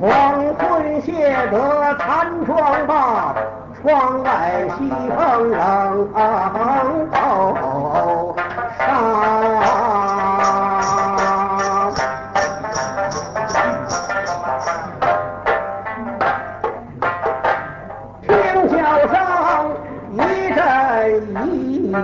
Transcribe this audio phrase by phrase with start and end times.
[0.00, 3.34] 黄昏谢得残妆罢，
[3.80, 6.12] 窗外西风冷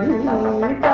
[0.03, 0.05] 一
[0.81, 0.85] 阵。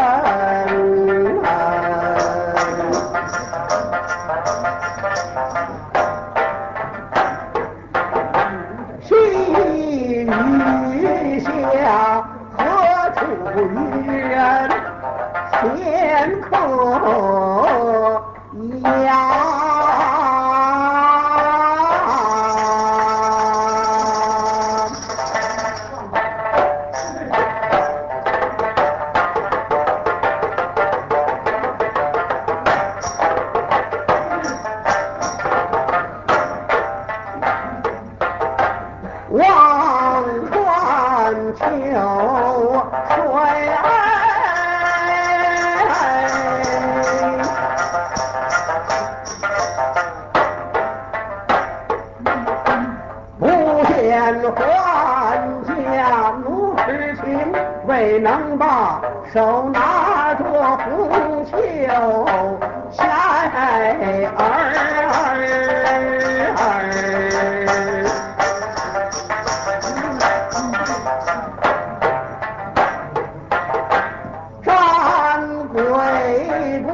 [9.01, 10.25] 细雨
[11.73, 12.23] 下，
[12.57, 12.59] 何
[13.15, 13.19] 处
[54.17, 55.37] 见还
[55.69, 57.53] 家如痴情，
[57.85, 58.99] 未能把
[59.31, 60.43] 手拿着
[60.77, 61.55] 红袖
[62.91, 64.33] 线儿。
[74.63, 75.77] 战鬼
[76.81, 76.89] 国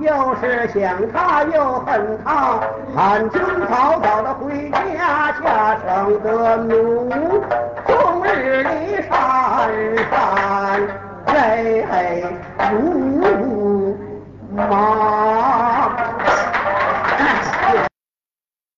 [0.00, 2.58] 又是想他又恨他，
[2.96, 4.67] 汉军早早的回
[6.08, 7.06] 不得奴
[7.86, 9.68] 终日里上
[10.10, 10.80] 山
[11.26, 12.24] 泪
[12.72, 13.27] 如